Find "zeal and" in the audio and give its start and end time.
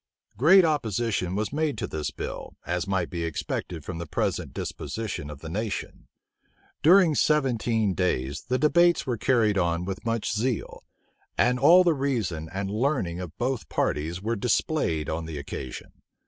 10.33-11.59